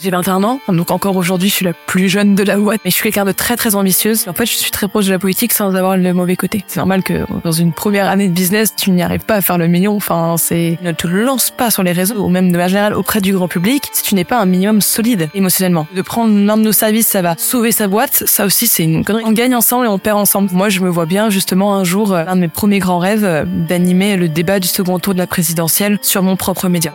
J'ai 0.00 0.10
21 0.10 0.44
ans, 0.44 0.60
donc 0.68 0.92
encore 0.92 1.16
aujourd'hui, 1.16 1.48
je 1.48 1.54
suis 1.54 1.64
la 1.64 1.72
plus 1.72 2.08
jeune 2.08 2.36
de 2.36 2.44
la 2.44 2.56
boîte, 2.56 2.80
mais 2.84 2.90
je 2.92 2.94
suis 2.94 3.02
quelqu'un 3.02 3.24
de 3.24 3.32
très 3.32 3.56
très 3.56 3.74
ambitieuse. 3.74 4.28
En 4.28 4.32
fait, 4.32 4.46
je 4.46 4.54
suis 4.54 4.70
très 4.70 4.86
proche 4.86 5.06
de 5.06 5.10
la 5.10 5.18
politique 5.18 5.52
sans 5.52 5.74
avoir 5.74 5.96
le 5.96 6.14
mauvais 6.14 6.36
côté. 6.36 6.64
C'est 6.68 6.76
normal 6.76 7.02
que 7.02 7.24
dans 7.42 7.50
une 7.50 7.72
première 7.72 8.08
année 8.08 8.28
de 8.28 8.32
business, 8.32 8.76
tu 8.76 8.92
n'y 8.92 9.02
arrives 9.02 9.24
pas 9.24 9.34
à 9.34 9.40
faire 9.40 9.58
le 9.58 9.66
million. 9.66 9.96
Enfin, 9.96 10.36
c'est 10.38 10.78
ne 10.82 10.92
te 10.92 11.08
lance 11.08 11.50
pas 11.50 11.72
sur 11.72 11.82
les 11.82 11.90
réseaux 11.90 12.22
ou 12.22 12.28
même 12.28 12.46
de 12.46 12.52
manière 12.52 12.68
générale 12.68 12.94
auprès 12.94 13.20
du 13.20 13.32
grand 13.32 13.48
public 13.48 13.88
si 13.92 14.04
tu 14.04 14.14
n'es 14.14 14.22
pas 14.22 14.38
un 14.38 14.46
minimum 14.46 14.80
solide 14.80 15.30
émotionnellement. 15.34 15.88
De 15.92 16.02
prendre 16.02 16.32
l'un 16.32 16.56
de 16.56 16.62
nos 16.62 16.72
services, 16.72 17.08
ça 17.08 17.20
va 17.20 17.34
sauver 17.36 17.72
sa 17.72 17.88
boîte. 17.88 18.22
Ça 18.26 18.46
aussi, 18.46 18.68
c'est 18.68 18.84
une 18.84 19.04
connerie. 19.04 19.24
On 19.26 19.32
gagne 19.32 19.56
ensemble 19.56 19.86
et 19.86 19.88
on 19.88 19.98
perd 19.98 20.18
ensemble. 20.18 20.48
Moi, 20.52 20.68
je 20.68 20.78
me 20.78 20.88
vois 20.88 21.06
bien 21.06 21.28
justement 21.28 21.74
un 21.74 21.82
jour, 21.82 22.12
euh, 22.12 22.24
un 22.24 22.36
de 22.36 22.42
mes 22.42 22.48
premiers 22.48 22.78
grands 22.78 22.98
rêves, 22.98 23.24
euh, 23.24 23.44
d'animer 23.44 24.16
le 24.16 24.28
débat 24.28 24.60
du 24.60 24.68
second 24.68 25.00
tour 25.00 25.14
de 25.14 25.18
la 25.18 25.26
présidentielle 25.26 25.98
sur 26.02 26.22
mon 26.22 26.36
propre 26.36 26.68
média. 26.68 26.94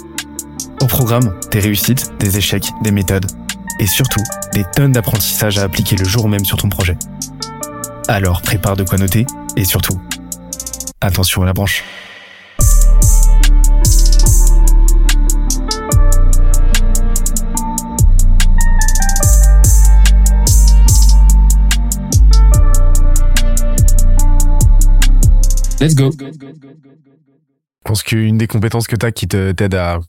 Au 0.81 0.87
programme, 0.87 1.35
des 1.51 1.59
réussites, 1.59 2.11
des 2.19 2.37
échecs, 2.37 2.71
des 2.81 2.89
méthodes 2.89 3.27
et 3.79 3.85
surtout 3.85 4.23
des 4.53 4.63
tonnes 4.75 4.91
d'apprentissages 4.91 5.59
à 5.59 5.63
appliquer 5.63 5.95
le 5.95 6.05
jour 6.05 6.27
même 6.27 6.43
sur 6.43 6.57
ton 6.57 6.69
projet. 6.69 6.97
Alors 8.07 8.41
prépare 8.41 8.75
de 8.75 8.83
quoi 8.83 8.97
noter 8.97 9.27
et 9.55 9.63
surtout, 9.63 10.01
attention 10.99 11.43
à 11.43 11.45
la 11.45 11.53
branche. 11.53 11.83
Let's 25.79 25.93
go. 25.93 26.09
Je 26.19 27.83
pense 27.83 28.01
qu'une 28.01 28.39
des 28.39 28.47
compétences 28.47 28.87
que 28.87 28.95
tu 28.95 29.05
as 29.05 29.11
qui 29.11 29.27
t'aide 29.27 29.75
à, 29.75 29.99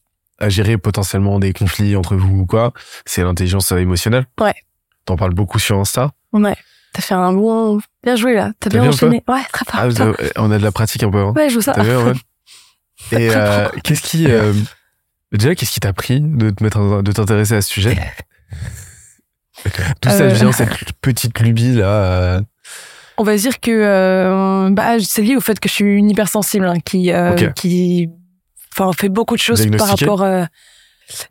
à 0.42 0.48
gérer 0.48 0.76
potentiellement 0.76 1.38
des 1.38 1.52
conflits 1.52 1.96
entre 1.96 2.16
vous 2.16 2.40
ou 2.40 2.46
quoi, 2.46 2.72
c'est 3.06 3.22
l'intelligence 3.22 3.72
émotionnelle. 3.72 4.26
Ouais. 4.40 4.54
T'en 5.04 5.16
parles 5.16 5.34
beaucoup 5.34 5.58
sur 5.58 5.78
Insta. 5.78 6.10
Ouais. 6.32 6.56
T'as 6.92 7.00
fait 7.02 7.14
un 7.14 7.32
bon, 7.32 7.80
bien 8.04 8.16
joué 8.16 8.34
là. 8.34 8.52
T'as 8.60 8.68
bien 8.68 8.82
bien, 8.82 8.90
enchaîné. 8.90 9.22
Ouais, 9.26 9.40
très 9.52 9.64
fort. 9.64 9.80
Ah, 9.82 10.12
on 10.36 10.50
a 10.50 10.58
de 10.58 10.62
la 10.62 10.72
pratique 10.72 11.02
un 11.02 11.10
peu. 11.10 11.18
Hein. 11.18 11.32
Ouais, 11.34 11.48
je 11.48 11.54
vois 11.58 11.62
ça. 11.62 11.80
Ouais. 11.80 12.12
Et 13.12 13.30
euh, 13.34 13.68
qu'est-ce 13.82 14.02
qui, 14.02 14.26
euh, 14.30 14.52
déjà, 15.32 15.54
qu'est-ce 15.54 15.72
qui 15.72 15.80
t'a 15.80 15.92
pris 15.92 16.20
de 16.20 16.50
te 16.50 16.62
mettre, 16.62 17.02
de 17.02 17.12
t'intéresser 17.12 17.54
à 17.54 17.62
ce 17.62 17.70
sujet? 17.70 17.96
D'où 19.64 20.10
ça 20.10 20.22
Euh. 20.24 20.28
vient 20.34 20.52
cette 20.52 20.92
petite 21.00 21.38
lubie 21.40 21.72
là 21.74 22.40
On 23.16 23.22
va 23.24 23.36
dire 23.36 23.58
que 23.60 24.68
bah, 24.70 24.96
c'est 25.00 25.22
lié 25.22 25.36
au 25.36 25.40
fait 25.40 25.58
que 25.58 25.68
je 25.68 25.74
suis 25.74 25.84
une 25.96 26.10
hypersensible 26.10 26.66
hein, 26.66 26.80
qui 26.84 27.10
qui 27.54 28.08
enfin 28.72 28.90
fait 28.92 29.08
beaucoup 29.08 29.34
de 29.36 29.40
choses 29.40 29.66
par 29.76 29.88
rapport 29.88 30.22
euh, 30.22 30.44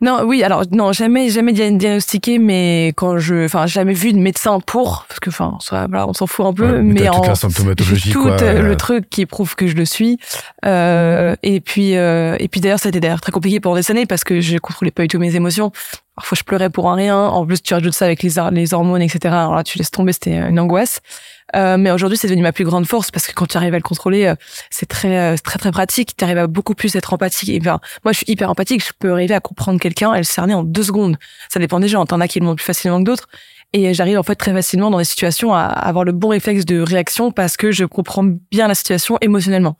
non 0.00 0.22
oui 0.24 0.44
alors 0.44 0.62
non 0.70 0.92
jamais 0.92 1.28
jamais 1.30 1.52
dia- 1.52 1.70
diagnostiqué 1.70 2.38
mais 2.38 2.92
quand 2.96 3.18
je 3.18 3.46
enfin 3.46 3.66
jamais 3.66 3.94
vu 3.94 4.12
de 4.12 4.18
médecin 4.18 4.60
pour 4.60 5.06
parce 5.08 5.18
que 5.18 5.30
enfin 5.30 5.56
ça, 5.60 5.86
voilà 5.88 6.06
on 6.06 6.12
s'en 6.12 6.26
fout 6.26 6.46
un 6.46 6.52
peu 6.52 6.70
ouais, 6.76 6.82
mais, 6.82 7.00
t'as 7.00 7.10
toute 7.10 7.24
en 7.24 7.28
la 7.28 7.34
symptomatologie 7.34 8.10
tout 8.12 8.22
quoi. 8.22 8.40
euh, 8.42 8.58
euh, 8.58 8.62
le 8.62 8.76
truc 8.76 9.08
qui 9.10 9.26
prouve 9.26 9.56
que 9.56 9.66
je 9.66 9.74
le 9.74 9.84
suis 9.84 10.18
euh, 10.64 11.34
et 11.42 11.60
puis 11.60 11.96
euh, 11.96 12.36
et 12.38 12.48
puis 12.48 12.60
d'ailleurs 12.60 12.78
ça 12.78 12.88
a 12.88 12.90
été 12.90 13.00
d'ailleurs 13.00 13.20
très 13.20 13.32
compliqué 13.32 13.58
pendant 13.60 13.76
des 13.76 13.90
années 13.90 14.06
parce 14.06 14.24
que 14.24 14.40
je 14.40 14.58
contrôlais 14.58 14.90
pas 14.92 15.02
du 15.02 15.08
tout 15.08 15.18
mes 15.18 15.34
émotions 15.34 15.72
parfois 16.14 16.36
je 16.38 16.42
pleurais 16.44 16.70
pour 16.70 16.90
un 16.90 16.94
rien. 16.94 17.18
En 17.18 17.46
plus 17.46 17.62
tu 17.62 17.74
rajoutes 17.74 17.94
ça 17.94 18.04
avec 18.04 18.22
les, 18.22 18.38
hor- 18.38 18.50
les 18.50 18.74
hormones 18.74 19.02
etc 19.02 19.34
alors 19.34 19.54
là 19.54 19.64
tu 19.64 19.78
laisses 19.78 19.90
tomber 19.90 20.12
c'était 20.12 20.36
une 20.36 20.58
angoisse. 20.60 21.00
Euh, 21.54 21.76
mais 21.76 21.90
aujourd'hui 21.90 22.16
c'est 22.16 22.28
devenu 22.28 22.42
ma 22.42 22.52
plus 22.52 22.64
grande 22.64 22.86
force 22.86 23.10
parce 23.10 23.26
que 23.26 23.32
quand 23.34 23.46
tu 23.46 23.56
arrives 23.58 23.74
à 23.74 23.76
le 23.78 23.82
contrôler 23.82 24.26
euh, 24.26 24.34
c'est 24.70 24.86
très 24.86 25.18
euh, 25.18 25.36
très 25.42 25.58
très 25.58 25.70
pratique. 25.70 26.16
Tu 26.16 26.24
arrives 26.24 26.38
à 26.38 26.46
beaucoup 26.46 26.74
plus 26.74 26.94
être 26.96 27.12
empathique. 27.12 27.48
Et 27.50 27.60
ben 27.60 27.80
moi 28.04 28.12
je 28.12 28.18
suis 28.18 28.26
hyper 28.28 28.48
empathique. 28.50 28.84
Je 28.84 28.92
peux 28.98 29.12
arriver 29.12 29.34
à 29.34 29.40
comprendre 29.40 29.78
quelqu'un 29.80 30.14
et 30.14 30.18
le 30.18 30.24
cerner 30.24 30.54
en 30.54 30.62
deux 30.62 30.84
secondes. 30.84 31.16
Ça 31.48 31.60
dépend 31.60 31.80
des 31.80 31.88
gens. 31.88 32.04
T'en 32.06 32.20
as 32.20 32.28
qui 32.28 32.40
le 32.40 32.46
montrent 32.46 32.56
plus 32.56 32.66
facilement 32.66 32.98
que 33.00 33.04
d'autres. 33.04 33.28
Et 33.74 33.94
j'arrive 33.94 34.18
en 34.18 34.22
fait 34.22 34.34
très 34.34 34.52
facilement 34.52 34.90
dans 34.90 34.98
des 34.98 35.04
situations 35.04 35.54
à 35.54 35.62
avoir 35.62 36.04
le 36.04 36.12
bon 36.12 36.28
réflexe 36.28 36.66
de 36.66 36.80
réaction 36.80 37.32
parce 37.32 37.56
que 37.56 37.70
je 37.72 37.86
comprends 37.86 38.24
bien 38.50 38.68
la 38.68 38.74
situation 38.74 39.16
émotionnellement. 39.22 39.78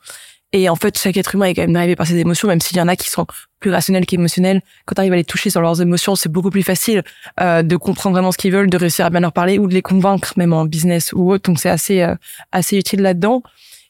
Et 0.53 0.69
en 0.69 0.75
fait, 0.75 0.97
chaque 0.97 1.17
être 1.17 1.33
humain 1.33 1.47
est 1.47 1.55
quand 1.55 1.63
même 1.63 1.73
drivé 1.73 1.95
par 1.95 2.05
ses 2.05 2.17
émotions, 2.17 2.47
même 2.47 2.61
s'il 2.61 2.77
y 2.77 2.81
en 2.81 2.87
a 2.87 2.95
qui 2.95 3.09
sont 3.09 3.25
plus 3.59 3.71
rationnels 3.71 4.05
qu'émotionnels. 4.05 4.61
Quand 4.85 4.93
tu 4.93 5.01
arrives 5.01 5.13
à 5.13 5.15
les 5.15 5.23
toucher 5.23 5.49
sur 5.49 5.61
leurs 5.61 5.81
émotions, 5.81 6.15
c'est 6.15 6.31
beaucoup 6.31 6.51
plus 6.51 6.61
facile 6.61 7.03
euh, 7.41 7.63
de 7.63 7.75
comprendre 7.75 8.13
vraiment 8.13 8.31
ce 8.31 8.37
qu'ils 8.37 8.51
veulent, 8.51 8.69
de 8.69 8.77
réussir 8.77 9.05
à 9.05 9.09
bien 9.09 9.19
leur 9.19 9.33
parler 9.33 9.57
ou 9.57 9.67
de 9.67 9.73
les 9.73 9.81
convaincre, 9.81 10.33
même 10.37 10.53
en 10.53 10.65
business 10.65 11.11
ou 11.11 11.31
autre. 11.31 11.49
Donc 11.49 11.59
c'est 11.59 11.69
assez 11.69 12.01
euh, 12.01 12.15
assez 12.51 12.77
utile 12.77 13.01
là-dedans. 13.01 13.41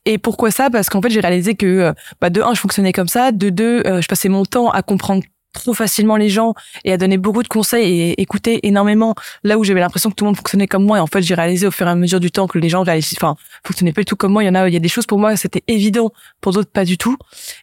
Et 0.05 0.17
pourquoi 0.17 0.51
ça? 0.51 0.69
Parce 0.69 0.89
qu'en 0.89 1.01
fait, 1.01 1.09
j'ai 1.09 1.21
réalisé 1.21 1.55
que 1.55 1.65
euh, 1.65 1.93
bah, 2.19 2.29
de 2.29 2.41
un, 2.41 2.53
je 2.53 2.59
fonctionnais 2.59 2.91
comme 2.91 3.07
ça, 3.07 3.31
de 3.31 3.49
deux, 3.49 3.83
euh, 3.85 4.01
je 4.01 4.07
passais 4.07 4.27
mon 4.27 4.43
temps 4.43 4.69
à 4.69 4.81
comprendre 4.81 5.23
trop 5.53 5.73
facilement 5.73 6.17
les 6.17 6.29
gens 6.29 6.53
et 6.83 6.91
à 6.91 6.97
donner 6.97 7.17
beaucoup 7.17 7.43
de 7.43 7.47
conseils 7.47 8.01
et 8.01 8.21
écouter 8.21 8.67
énormément 8.67 9.15
là 9.43 9.57
où 9.57 9.63
j'avais 9.63 9.79
l'impression 9.79 10.09
que 10.09 10.15
tout 10.15 10.25
le 10.25 10.29
monde 10.29 10.37
fonctionnait 10.37 10.67
comme 10.67 10.83
moi. 10.83 10.97
Et 10.97 11.01
en 11.01 11.07
fait 11.07 11.21
j'ai 11.21 11.35
réalisé 11.35 11.67
au 11.67 11.71
fur 11.71 11.87
et 11.87 11.89
à 11.89 11.95
mesure 11.95 12.19
du 12.19 12.31
temps 12.31 12.47
que 12.47 12.57
les 12.57 12.69
gens 12.69 12.81
enfin 12.81 13.35
fonctionnaient 13.65 13.93
pas 13.93 14.01
du 14.01 14.05
tout 14.05 14.15
comme 14.15 14.33
moi. 14.33 14.43
Il 14.43 14.47
y 14.47 14.49
en 14.49 14.55
a 14.55 14.67
il 14.67 14.73
y 14.73 14.77
a 14.77 14.81
des 14.81 14.89
choses 14.89 15.05
pour 15.05 15.19
moi 15.19 15.35
c'était 15.37 15.63
évident. 15.67 16.11
Pour 16.41 16.51
d'autres 16.51 16.71
pas 16.71 16.85
du 16.85 16.97
tout. 16.97 17.17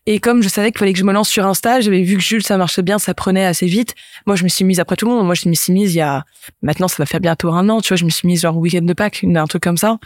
Et 0.06 0.20
comme 0.20 0.42
je 0.42 0.48
savais 0.48 0.70
qu'il 0.70 0.78
fallait 0.78 0.92
que 0.92 0.98
je 0.98 1.04
me 1.04 1.12
lance 1.12 1.28
sur 1.28 1.44
Insta 1.46 1.80
j'avais 1.80 2.02
vu 2.02 2.16
que 2.16 2.22
Jules 2.22 2.42
ça 2.44 2.56
marchait 2.56 2.82
bien 2.82 2.98
ça 2.98 3.12
prenait 3.12 3.44
assez 3.44 3.66
vite. 3.66 3.94
Moi 4.26 4.36
je 4.36 4.44
me 4.44 4.48
suis 4.48 4.64
mise 4.64 4.80
après 4.80 4.96
tout 4.96 5.06
le 5.06 5.12
monde 5.12 5.26
moi 5.26 5.34
je 5.34 5.48
me 5.48 5.54
suis 5.54 5.72
mise 5.72 5.94
il 5.94 5.98
y 5.98 6.00
a 6.00 6.24
maintenant 6.62 6.88
ça 6.88 6.96
va 6.98 7.06
faire 7.06 7.20
bientôt 7.20 7.50
un 7.52 7.68
an 7.68 7.80
tu 7.80 7.88
vois 7.88 7.96
je 7.96 8.04
me 8.04 8.10
suis 8.10 8.26
mise 8.26 8.42
genre 8.42 8.56
week-end 8.56 8.82
de 8.82 8.92
Pâques 8.92 9.24
un 9.24 9.46
truc 9.46 9.62
comme 9.62 9.76
ça 9.76 9.98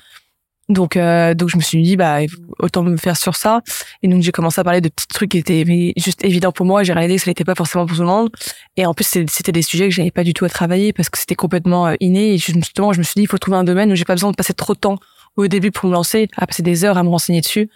donc 0.69 0.97
euh, 0.97 1.34
donc 1.34 1.50
je 1.50 1.56
me 1.56 1.62
suis 1.62 1.82
dit 1.82 1.97
bah 1.97 2.20
autant 2.58 2.82
me 2.82 2.97
faire 2.97 3.16
sur 3.16 3.36
ça. 3.36 3.60
Et 4.02 4.08
donc 4.08 4.22
j'ai 4.22 4.32
commencé 4.32 4.60
à 4.60 4.64
parler 4.64 4.80
de 4.80 4.88
petits 4.88 5.06
trucs 5.08 5.30
qui 5.32 5.38
étaient 5.38 5.64
juste 5.97 6.25
évidents 6.25 6.52
pour 6.52 6.64
moi. 6.64 6.82
J'ai 6.82 6.92
réalisé 6.92 7.19
que 7.19 7.25
ça 7.25 7.30
n'était 7.30 7.44
pas 7.44 7.54
forcément 7.54 7.86
pour 7.86 7.97
tout 7.97 8.02
le 8.02 8.08
monde. 8.08 8.30
Et 8.76 8.86
en 8.86 8.94
plus 8.94 9.06
c'était 9.28 9.52
des 9.52 9.62
sujets 9.62 9.88
que 9.88 9.94
j'avais 9.94 10.10
pas 10.10 10.25
du 10.25 10.32
tout 10.32 10.44
à 10.44 10.48
travailler 10.48 10.92
parce 10.92 11.10
que 11.10 11.19
c'était 11.19 11.34
complètement 11.34 11.88
euh, 11.88 11.94
inné. 12.00 12.34
Et 12.34 12.38
justement 12.38 12.92
je 12.92 12.98
me 12.98 13.02
suis 13.02 13.14
dit 13.16 13.22
il 13.22 13.26
faut 13.26 13.38
trouver 13.38 13.58
un 13.58 13.64
domaine 13.64 13.92
où 13.92 13.94
j'ai 13.94 14.04
pas 14.04 14.14
besoin 14.14 14.30
de 14.30 14.36
passer 14.36 14.54
trop 14.54 14.75
de 14.75 14.78
temps 14.78 14.98
au 15.36 15.48
début 15.48 15.70
pour 15.70 15.88
me 15.88 15.94
lancer 15.94 16.28
à 16.36 16.47
passer 16.47 16.62
des 16.62 16.84
heures 16.84 16.96
à 16.96 17.02
me 17.02 17.10
renseigner 17.10 17.41
dessus. 17.42 17.69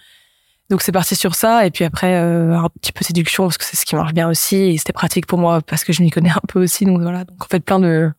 Donc 0.70 0.80
c'est 0.80 0.92
parti 0.92 1.14
sur 1.14 1.34
ça. 1.34 1.66
Et 1.66 1.70
puis 1.70 1.84
après 1.84 2.14
euh, 2.14 2.56
un 2.56 2.70
petit 2.80 2.92
peu 2.92 3.04
séduction 3.04 3.44
parce 3.44 3.58
que 3.58 3.64
c'est 3.66 3.76
ce 3.76 3.84
qui 3.84 3.96
marche 3.96 4.14
bien 4.14 4.30
aussi. 4.30 4.56
Et 4.56 4.78
c'était 4.78 4.94
pratique 4.94 5.26
pour 5.26 5.38
moi 5.38 5.60
parce 5.60 5.84
que 5.84 5.92
je 5.92 6.02
m'y 6.02 6.10
connais 6.10 6.30
un 6.30 6.40
peu 6.48 6.62
aussi. 6.62 6.86
Donc 6.86 7.02
voilà. 7.02 7.24
Donc 7.24 7.42
en 7.42 7.48
fait 7.48 7.60
plein 7.60 7.80
de 7.80 8.10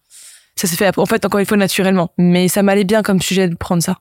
ça 0.55 0.67
s'est 0.67 0.75
fait 0.75 0.95
en 0.95 1.05
fait 1.07 1.25
encore 1.25 1.39
une 1.39 1.47
fois 1.47 1.57
naturellement. 1.57 2.11
Mais 2.19 2.49
ça 2.49 2.61
m'allait 2.61 2.83
bien 2.83 3.01
comme 3.01 3.19
sujet 3.19 3.47
de 3.47 3.55
prendre 3.55 3.81
ça 3.81 3.97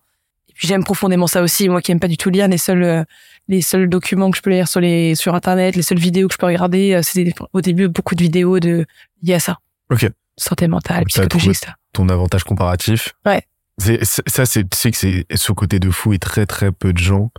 j'aime 0.67 0.85
profondément 0.85 1.27
ça 1.27 1.43
aussi 1.43 1.69
moi 1.69 1.81
qui 1.83 1.93
aime 1.93 2.01
pas 2.01 2.09
du 2.09 2.17
tout 2.17 2.31
lire 2.31 2.49
les 2.49 2.59
seuls 2.59 2.83
euh, 2.83 3.05
les 3.49 3.63
seuls 3.63 3.89
documents 3.89 4.31
que 4.31 4.37
je 4.37 4.43
peux 4.43 4.51
lire 4.51 4.69
sur 4.69 4.81
les 4.81 5.15
sur 5.15 5.35
internet 5.35 5.77
les 5.77 5.83
seules 5.83 5.99
vidéos 5.99 6.29
que 6.29 6.35
je 6.35 6.39
peux 6.39 6.47
regarder 6.47 6.95
euh, 6.95 7.01
c'est 7.03 7.33
au 7.53 7.61
début 7.61 7.89
beaucoup 7.89 8.15
de 8.15 8.23
vidéos 8.23 8.59
de 8.61 8.85
liées 9.23 9.35
à 9.35 9.41
ça 9.41 9.59
Ok. 9.91 10.09
santé 10.37 10.69
mentale 10.69 11.05
psychologie 11.07 11.55
ça 11.55 11.75
ton 11.93 12.09
avantage 12.11 12.45
comparatif. 12.45 13.15
Ouais. 13.25 13.43
C'est, 13.79 14.05
ça, 14.05 14.45
c'est, 14.45 14.69
tu 14.69 14.77
sais 14.77 14.91
que 14.91 14.97
c'est 14.97 15.25
ce 15.35 15.53
côté 15.53 15.79
de 15.81 15.91
fou 15.91 16.13
et 16.13 16.19
très 16.19 16.45
très 16.47 16.71
peu 16.73 16.93
de 16.93 16.99
gens 16.99 17.31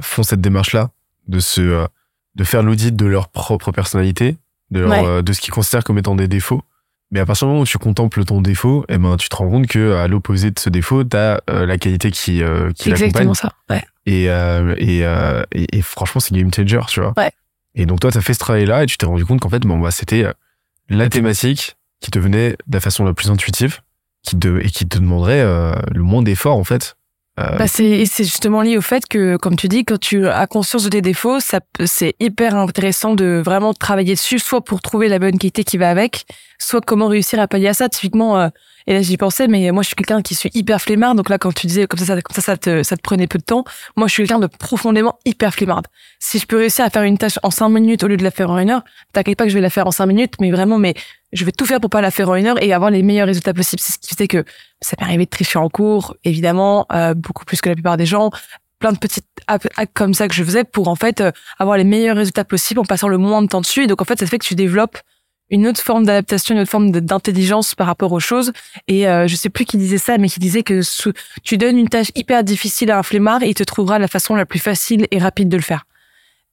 font 0.00 0.22
cette 0.22 0.40
démarche-là 0.40 0.90
de 1.28 1.38
se, 1.40 1.60
euh, 1.60 1.86
de 2.34 2.44
faire 2.44 2.62
l'audit 2.62 2.94
de 2.94 3.06
leur 3.06 3.28
propre 3.28 3.72
personnalité, 3.72 4.36
de 4.70 4.80
leur, 4.80 4.90
Ouais. 4.90 5.22
de 5.22 5.32
ce 5.32 5.40
qu'ils 5.40 5.54
considèrent 5.54 5.82
comme 5.84 5.96
étant 5.98 6.14
des 6.16 6.28
défauts. 6.28 6.62
Mais 7.12 7.20
à 7.20 7.26
partir 7.26 7.46
du 7.46 7.50
moment 7.50 7.62
où 7.62 7.66
tu 7.66 7.78
contemples 7.78 8.24
ton 8.24 8.40
défaut, 8.40 8.84
eh 8.88 8.98
ben, 8.98 9.16
tu 9.16 9.28
te 9.28 9.36
rends 9.36 9.48
compte 9.48 9.66
que 9.68 9.94
à 9.94 10.08
l'opposé 10.08 10.50
de 10.50 10.58
ce 10.58 10.68
défaut, 10.70 11.04
t'as 11.04 11.38
euh, 11.48 11.64
la 11.64 11.78
qualité 11.78 12.10
qui, 12.10 12.42
euh, 12.42 12.72
qui 12.72 12.90
exactement 12.90 13.34
ça 13.34 13.52
ouais 13.70 13.84
Et, 14.06 14.28
euh, 14.28 14.74
et, 14.78 15.06
euh, 15.06 15.44
et, 15.52 15.78
et 15.78 15.82
franchement, 15.82 16.20
c'est 16.20 16.34
game 16.34 16.52
changer, 16.52 16.80
tu 16.88 17.00
vois. 17.00 17.12
Ouais. 17.16 17.30
Et 17.76 17.86
donc, 17.86 18.00
toi, 18.00 18.10
tu 18.10 18.18
as 18.18 18.22
fait 18.22 18.34
ce 18.34 18.40
travail-là 18.40 18.82
et 18.82 18.86
tu 18.86 18.98
t'es 18.98 19.06
rendu 19.06 19.24
compte 19.24 19.40
qu'en 19.40 19.50
fait, 19.50 19.60
bon, 19.62 19.78
bah, 19.78 19.90
c'était 19.92 20.24
euh, 20.24 20.32
la 20.88 21.08
thématique 21.08 21.76
qui 22.00 22.10
te 22.10 22.18
venait 22.18 22.50
de 22.66 22.74
la 22.76 22.80
façon 22.80 23.04
la 23.04 23.14
plus 23.14 23.30
intuitive 23.30 23.80
qui 24.22 24.36
te, 24.38 24.58
et 24.60 24.70
qui 24.70 24.86
te 24.88 24.98
demanderait 24.98 25.42
euh, 25.42 25.74
le 25.94 26.02
moins 26.02 26.22
d'efforts, 26.22 26.56
en 26.56 26.64
fait. 26.64 26.96
Euh, 27.38 27.58
Bah 27.58 27.66
c'est 27.68 28.06
c'est 28.06 28.24
justement 28.24 28.62
lié 28.62 28.78
au 28.78 28.80
fait 28.80 29.06
que, 29.06 29.36
comme 29.36 29.56
tu 29.56 29.68
dis, 29.68 29.84
quand 29.84 30.00
tu 30.00 30.26
as 30.26 30.46
conscience 30.46 30.84
de 30.84 30.88
tes 30.88 31.02
défauts, 31.02 31.38
c'est 31.84 32.14
hyper 32.18 32.54
intéressant 32.56 33.14
de 33.14 33.42
vraiment 33.44 33.74
travailler 33.74 34.14
dessus, 34.14 34.38
soit 34.38 34.64
pour 34.64 34.80
trouver 34.80 35.08
la 35.08 35.18
bonne 35.18 35.36
qualité 35.36 35.62
qui 35.62 35.76
va 35.76 35.90
avec, 35.90 36.24
soit 36.58 36.80
comment 36.80 37.08
réussir 37.08 37.40
à 37.40 37.48
pallier 37.48 37.68
à 37.68 37.74
ça. 37.74 37.88
Typiquement, 37.88 38.38
euh, 38.38 38.48
et 38.86 38.94
là 38.94 39.02
j'y 39.02 39.16
pensais, 39.16 39.48
mais 39.48 39.70
moi 39.72 39.82
je 39.82 39.88
suis 39.88 39.96
quelqu'un 39.96 40.22
qui 40.22 40.34
suis 40.34 40.50
hyper 40.54 40.80
flemmard. 40.80 41.14
Donc 41.14 41.28
là, 41.28 41.38
quand 41.38 41.52
tu 41.52 41.66
disais 41.66 41.86
comme 41.86 41.98
ça, 41.98 42.06
ça, 42.06 42.22
comme 42.22 42.34
ça, 42.34 42.40
ça 42.40 42.56
te, 42.56 42.82
ça 42.82 42.96
te 42.96 43.02
prenait 43.02 43.26
peu 43.26 43.38
de 43.38 43.44
temps. 43.44 43.64
Moi, 43.96 44.06
je 44.06 44.12
suis 44.12 44.22
quelqu'un 44.22 44.38
de 44.38 44.46
profondément 44.46 45.18
hyper 45.24 45.52
flemmarde. 45.52 45.86
Si 46.20 46.38
je 46.38 46.46
peux 46.46 46.56
réussir 46.56 46.84
à 46.84 46.90
faire 46.90 47.02
une 47.02 47.18
tâche 47.18 47.38
en 47.42 47.50
cinq 47.50 47.68
minutes 47.68 48.04
au 48.04 48.08
lieu 48.08 48.16
de 48.16 48.24
la 48.24 48.30
faire 48.30 48.50
en 48.50 48.58
une 48.58 48.70
heure, 48.70 48.84
t'inquiète 49.12 49.38
pas 49.38 49.44
que 49.44 49.50
je 49.50 49.54
vais 49.54 49.60
la 49.60 49.70
faire 49.70 49.86
en 49.86 49.90
cinq 49.90 50.06
minutes, 50.06 50.34
mais 50.40 50.50
vraiment, 50.50 50.78
mais 50.78 50.94
je 51.32 51.44
vais 51.44 51.52
tout 51.52 51.66
faire 51.66 51.80
pour 51.80 51.90
pas 51.90 52.00
la 52.00 52.10
faire 52.10 52.28
en 52.28 52.36
une 52.36 52.46
heure 52.46 52.62
et 52.62 52.72
avoir 52.72 52.90
les 52.90 53.02
meilleurs 53.02 53.26
résultats 53.26 53.54
possibles. 53.54 53.82
C'est 53.82 53.94
ce 53.94 53.98
qui 53.98 54.14
fait 54.14 54.28
que 54.28 54.44
ça 54.80 54.96
m'est 54.98 55.06
arrivé 55.06 55.24
de 55.24 55.30
tricher 55.30 55.58
en 55.58 55.68
cours, 55.68 56.16
évidemment, 56.24 56.86
euh, 56.92 57.14
beaucoup 57.14 57.44
plus 57.44 57.60
que 57.60 57.68
la 57.68 57.74
plupart 57.74 57.96
des 57.96 58.06
gens. 58.06 58.30
Plein 58.78 58.92
de 58.92 58.98
petites 58.98 59.26
actes 59.46 59.68
comme 59.94 60.12
ça 60.12 60.28
que 60.28 60.34
je 60.34 60.44
faisais 60.44 60.62
pour 60.62 60.88
en 60.88 60.96
fait 60.96 61.20
euh, 61.20 61.32
avoir 61.58 61.78
les 61.78 61.84
meilleurs 61.84 62.16
résultats 62.16 62.44
possibles 62.44 62.80
en 62.80 62.84
passant 62.84 63.08
le 63.08 63.16
moins 63.16 63.42
de 63.42 63.48
temps 63.48 63.62
dessus. 63.62 63.84
Et 63.84 63.86
donc 63.86 64.02
en 64.02 64.04
fait, 64.04 64.18
ça 64.18 64.26
fait 64.26 64.38
que 64.38 64.44
tu 64.44 64.54
développes 64.54 64.98
une 65.50 65.66
autre 65.66 65.80
forme 65.80 66.04
d'adaptation, 66.04 66.54
une 66.54 66.62
autre 66.62 66.70
forme 66.70 66.90
d'intelligence 66.90 67.74
par 67.74 67.86
rapport 67.86 68.12
aux 68.12 68.20
choses. 68.20 68.52
Et 68.88 69.08
euh, 69.08 69.26
je 69.26 69.36
sais 69.36 69.50
plus 69.50 69.64
qui 69.64 69.76
disait 69.76 69.98
ça, 69.98 70.18
mais 70.18 70.28
qui 70.28 70.40
disait 70.40 70.62
que 70.62 70.80
tu 71.42 71.58
donnes 71.58 71.78
une 71.78 71.88
tâche 71.88 72.10
hyper 72.14 72.44
difficile 72.44 72.90
à 72.90 72.98
un 72.98 73.02
flemmard 73.02 73.42
et 73.42 73.48
il 73.48 73.54
te 73.54 73.64
trouvera 73.64 73.98
la 73.98 74.08
façon 74.08 74.34
la 74.34 74.46
plus 74.46 74.58
facile 74.58 75.06
et 75.10 75.18
rapide 75.18 75.48
de 75.48 75.56
le 75.56 75.62
faire. 75.62 75.86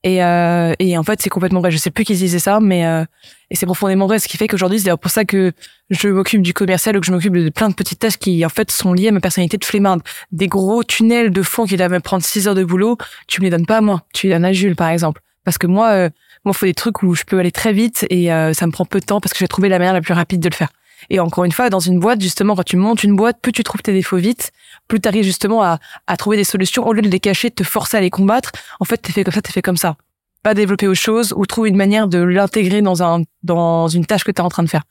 Et, 0.06 0.22
euh, 0.22 0.74
et 0.80 0.98
en 0.98 1.04
fait, 1.04 1.22
c'est 1.22 1.30
complètement 1.30 1.62
vrai. 1.62 1.72
Je 1.72 1.78
sais 1.78 1.90
plus 1.90 2.04
qui 2.04 2.13
disait 2.13 2.40
ça, 2.40 2.60
mais 2.60 2.86
euh, 2.86 3.06
et 3.50 3.56
c'est 3.56 3.66
profondément 3.66 4.06
vrai. 4.06 4.19
Ce 4.19 4.28
qui 4.28 4.36
fait 4.36 4.50
qu'aujourd'hui, 4.50 4.80
c'est 4.80 4.96
pour 4.98 5.10
ça 5.10 5.24
que 5.24 5.54
je 5.89 6.10
m'occupe 6.10 6.42
du 6.42 6.54
commercial 6.54 6.98
ou 6.98 7.00
que 7.00 7.06
je 7.06 7.12
m'occupe 7.13 7.34
de 7.34 7.50
plein 7.50 7.69
de 7.69 7.74
petites 7.74 8.00
tâches 8.00 8.18
qui, 8.18 8.46
en 8.46 8.50
fait, 8.50 8.69
sont 8.69 8.92
liées 8.92 9.07
à 9.07 9.12
ma 9.12 9.22
personnalité 9.22 9.57
de 9.57 9.63
flemmarde. 9.63 10.01
Des 10.34 10.48
gros 10.48 10.84
tunnels 10.84 11.31
de 11.31 11.42
fond 11.42 11.66
qui 11.66 11.78
doivent 11.78 11.92
me 11.92 12.01
prendre 12.01 12.24
6 12.24 12.50
heures 12.50 12.56
de 12.56 12.66
boulot, 12.66 12.98
tu 13.28 13.39
me 13.39 13.46
les 13.46 13.50
donnes 13.50 13.66
pas 13.66 13.78
à 13.78 13.81
moi. 13.81 14.04
Tu 14.13 14.28
les 14.28 14.34
donnes 14.34 14.46
à 14.46 14.51
Jules, 14.51 14.75
par 14.75 14.89
exemple. 14.89 15.22
Parce 15.44 15.57
que 15.57 15.68
moi, 15.68 15.90
euh, 15.92 16.10
moi, 16.45 16.54
faut 16.54 16.66
des 16.66 16.74
trucs 16.74 17.04
où 17.04 17.16
je 17.16 17.24
peux 17.24 17.40
aller 17.40 17.51
très 17.51 17.74
vite 17.74 18.06
et 18.10 18.31
euh, 18.31 18.54
ça 18.54 18.66
me 18.68 18.72
prend 18.72 18.86
peu 18.86 19.00
de 19.00 19.06
temps 19.06 19.19
parce 19.19 19.34
que 19.34 19.40
j'ai 19.40 19.48
trouvé 19.48 19.69
la 19.69 19.80
manière 19.80 19.94
la 19.94 20.01
plus 20.01 20.13
rapide 20.13 20.40
de 20.40 20.50
le 20.50 20.56
faire. 20.56 20.69
Et 21.10 21.19
encore 21.19 21.44
une 21.44 21.51
fois, 21.51 21.69
dans 21.69 21.81
une 21.81 22.00
boîte, 22.00 22.22
justement, 22.22 22.56
quand 22.56 22.63
tu 22.63 22.78
montes 22.78 23.04
une 23.04 23.16
boîte, 23.16 23.40
plus 23.42 23.51
tu 23.51 23.63
trouves 23.63 23.81
tes 23.81 23.92
défauts 23.92 24.18
vite, 24.18 24.51
plus 24.88 25.01
tu 25.01 25.07
arrives 25.07 25.25
justement 25.25 25.62
à, 25.62 25.80
à 26.07 26.16
trouver 26.16 26.38
des 26.38 26.45
solutions 26.45 26.88
au 26.88 26.94
lieu 26.94 27.01
de 27.01 27.10
les 27.10 27.19
cacher, 27.19 27.50
de 27.50 27.56
te 27.56 27.63
forcer 27.63 27.98
à 27.98 28.01
les 28.01 28.10
combattre. 28.10 28.51
En 28.80 28.86
fait, 28.86 28.98
t'es 28.98 29.12
fait 29.12 29.24
comme 29.25 29.34
ça, 29.34 29.42
t'es 29.42 29.51
fait 29.51 29.62
comme 29.62 29.78
ça 29.78 29.98
pas 30.44 30.54
développer 30.54 30.88
autre 30.88 31.00
chose 31.00 31.34
ou 31.36 31.46
trouver 31.46 31.69
une 31.69 31.78
manière 31.78 32.07
de 32.07 32.19
l'intégrer 32.19 32.81
dans 32.81 33.01
un 33.01 33.24
dans 33.42 33.88
une 33.88 34.06
tâche 34.06 34.24
que 34.24 34.31
tu 34.31 34.42
es 34.42 34.42
en 34.42 34.50
train 34.50 34.63
de 34.63 34.69
faire. 34.69 34.84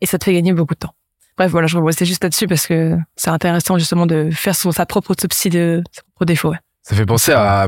Et 0.00 0.06
ça 0.06 0.18
te 0.18 0.24
fait 0.24 0.34
gagner 0.34 0.52
beaucoup 0.52 0.74
de 0.74 0.78
temps. 0.78 0.94
Bref, 1.36 1.50
voilà, 1.50 1.66
je 1.66 1.78
restais 1.78 2.04
juste 2.04 2.22
là-dessus 2.22 2.46
parce 2.46 2.66
que 2.66 2.96
c'est 3.16 3.30
intéressant 3.30 3.78
justement 3.78 4.06
de 4.06 4.28
faire 4.30 4.54
son, 4.54 4.72
sa 4.72 4.84
propre 4.84 5.12
autopsie 5.12 5.48
de 5.48 5.82
ses 5.90 6.02
propres 6.02 6.26
défauts. 6.26 6.54
Ça 6.82 6.94
fait 6.94 7.06
penser 7.06 7.32
à 7.32 7.66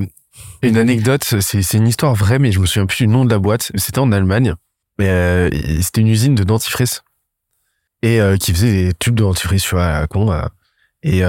une 0.62 0.76
anecdote, 0.76 1.24
c'est 1.24 1.76
une 1.76 1.88
histoire 1.88 2.14
vraie, 2.14 2.38
mais 2.38 2.52
je 2.52 2.60
me 2.60 2.66
souviens 2.66 2.86
plus 2.86 2.98
du 2.98 3.08
nom 3.08 3.24
de 3.24 3.30
la 3.30 3.38
boîte. 3.38 3.72
C'était 3.74 3.98
en 3.98 4.12
Allemagne, 4.12 4.54
mais 4.98 5.08
euh, 5.08 5.50
c'était 5.80 6.00
une 6.00 6.08
usine 6.08 6.34
de 6.34 6.44
dentifrice 6.44 7.02
et 8.02 8.20
euh, 8.20 8.36
qui 8.36 8.52
faisait 8.52 8.86
des 8.86 8.94
tubes 8.94 9.14
de 9.14 9.22
dentifrice, 9.22 9.62
tu 9.62 9.74
vois, 9.74 9.86
à 9.86 10.06
con. 10.06 10.32
Euh. 10.32 10.46
et 11.02 11.22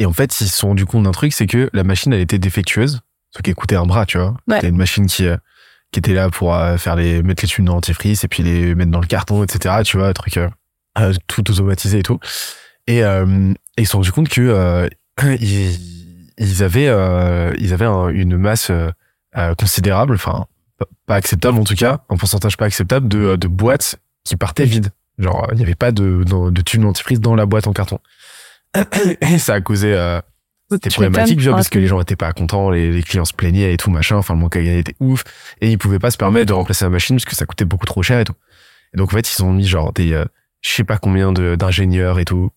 et 0.00 0.06
en 0.06 0.12
fait, 0.12 0.40
ils 0.40 0.48
se 0.48 0.56
sont 0.56 0.68
rendu 0.68 0.86
compte 0.86 1.02
d'un 1.02 1.10
truc, 1.10 1.32
c'est 1.32 1.48
que 1.48 1.70
la 1.72 1.82
machine 1.82 2.12
elle 2.12 2.20
était 2.20 2.38
défectueuse 2.38 3.00
ce 3.30 3.42
qui 3.42 3.52
coûtait 3.52 3.74
un 3.74 3.84
bras, 3.84 4.06
tu 4.06 4.16
vois. 4.16 4.36
Ouais. 4.46 4.56
C'était 4.56 4.68
une 4.68 4.76
machine 4.76 5.06
qui, 5.06 5.26
qui 5.90 5.98
était 5.98 6.14
là 6.14 6.30
pour 6.30 6.56
faire 6.78 6.94
les, 6.94 7.20
mettre 7.24 7.42
les 7.42 7.48
tubes 7.48 7.64
dans 7.64 7.74
l'antifrice 7.74 8.22
et 8.22 8.28
puis 8.28 8.44
les 8.44 8.76
mettre 8.76 8.92
dans 8.92 9.00
le 9.00 9.08
carton, 9.08 9.42
etc. 9.42 9.82
Tu 9.84 9.96
vois, 9.96 10.08
un 10.08 10.12
truc 10.12 10.38
tout 11.26 11.50
automatisé 11.50 11.98
et 11.98 12.02
tout. 12.04 12.20
Et, 12.86 12.98
et 12.98 13.34
ils 13.76 13.86
se 13.86 13.90
sont 13.90 13.98
rendus 13.98 14.12
compte 14.12 14.28
que 14.28 14.88
ils, 15.40 15.98
ils, 16.38 16.62
avaient, 16.62 16.86
ils 17.58 17.72
avaient 17.72 17.86
une 18.14 18.36
masse 18.36 18.70
considérable, 19.58 20.14
enfin 20.14 20.46
pas 21.06 21.16
acceptable 21.16 21.58
en 21.58 21.64
tout 21.64 21.74
cas, 21.74 22.04
un 22.08 22.16
pourcentage 22.16 22.56
pas 22.56 22.66
acceptable 22.66 23.08
de, 23.08 23.36
de 23.36 23.48
boîtes 23.48 23.96
qui 24.24 24.36
partaient 24.36 24.64
vides. 24.64 24.90
Genre, 25.18 25.48
il 25.50 25.56
n'y 25.56 25.64
avait 25.64 25.74
pas 25.74 25.90
de, 25.90 26.22
de, 26.24 26.50
de 26.50 26.60
tubes 26.60 26.82
d'antifrice 26.82 27.18
dans 27.18 27.34
la 27.34 27.46
boîte 27.46 27.66
en 27.66 27.72
carton. 27.72 27.98
Et 29.20 29.38
ça 29.38 29.54
a 29.54 29.60
causé 29.60 30.20
c'était 30.70 30.90
problématique, 30.90 31.40
vois, 31.40 31.54
parce 31.54 31.70
que 31.70 31.78
les 31.78 31.86
gens 31.86 32.00
étaient 32.00 32.16
pas 32.16 32.32
contents, 32.32 32.70
les, 32.70 32.92
les, 32.92 33.02
clients 33.02 33.24
se 33.24 33.32
plaignaient 33.32 33.72
et 33.72 33.76
tout, 33.78 33.90
machin. 33.90 34.16
Enfin, 34.16 34.34
le 34.34 34.40
manque 34.40 34.56
à 34.56 34.62
gagner 34.62 34.80
était 34.80 34.96
ouf. 35.00 35.24
Et 35.60 35.70
ils 35.70 35.78
pouvaient 35.78 35.98
pas 35.98 36.10
se 36.10 36.18
permettre 36.18 36.46
de 36.46 36.52
remplacer 36.52 36.84
la 36.84 36.90
machine 36.90 37.16
parce 37.16 37.24
que 37.24 37.34
ça 37.34 37.46
coûtait 37.46 37.64
beaucoup 37.64 37.86
trop 37.86 38.02
cher 38.02 38.20
et 38.20 38.24
tout. 38.24 38.34
Et 38.92 38.98
donc, 38.98 39.12
en 39.12 39.16
fait, 39.16 39.34
ils 39.34 39.42
ont 39.42 39.52
mis 39.52 39.66
genre 39.66 39.92
des, 39.94 40.12
euh, 40.12 40.26
je 40.60 40.70
sais 40.70 40.84
pas 40.84 40.98
combien 40.98 41.32
d'ingénieurs 41.32 42.18
et 42.18 42.26
tout, 42.26 42.50